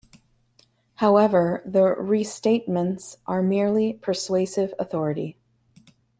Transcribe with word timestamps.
However, 0.95 1.61
the 1.63 1.93
Restatements 1.95 3.17
are 3.27 3.43
merely 3.43 3.93
persuasive 3.93 4.73
authority. 4.79 5.37